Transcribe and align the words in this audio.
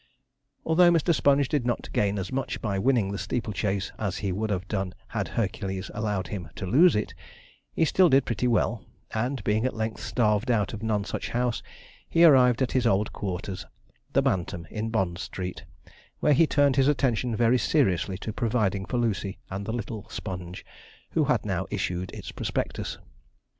Although 0.65 0.89
Mr. 0.91 1.13
Sponge 1.13 1.47
did 1.47 1.63
not 1.63 1.93
gain 1.93 2.17
as 2.17 2.31
much 2.31 2.59
by 2.59 2.79
winning 2.79 3.11
the 3.11 3.19
steeple 3.19 3.53
chase 3.53 3.91
as 3.99 4.17
he 4.17 4.31
would 4.31 4.49
have 4.49 4.67
done 4.67 4.95
had 5.09 5.27
Hercules 5.27 5.91
allowed 5.93 6.29
him 6.29 6.49
to 6.55 6.65
lose 6.65 6.95
it, 6.95 7.13
he 7.75 7.85
still 7.85 8.09
did 8.09 8.25
pretty 8.25 8.47
well; 8.47 8.83
and 9.13 9.43
being 9.43 9.63
at 9.63 9.75
length 9.75 10.01
starved 10.01 10.49
out 10.49 10.73
of 10.73 10.81
Nonsuch 10.81 11.27
House, 11.29 11.61
he 12.09 12.23
arrived 12.25 12.63
at 12.63 12.71
his 12.71 12.87
old 12.87 13.13
quarters, 13.13 13.67
the 14.13 14.23
Bantam, 14.23 14.65
in 14.71 14.89
Bond 14.89 15.19
Street, 15.19 15.65
where 16.19 16.33
he 16.33 16.47
turned 16.47 16.77
his 16.77 16.87
attention 16.87 17.35
very 17.35 17.59
seriously 17.59 18.17
to 18.17 18.33
providing 18.33 18.87
for 18.87 18.97
Lucy 18.97 19.37
and 19.51 19.67
the 19.67 19.71
little 19.71 20.09
Sponge, 20.09 20.65
who 21.11 21.25
had 21.25 21.45
now 21.45 21.67
issued 21.69 22.11
its 22.11 22.31
prospectus. 22.31 22.97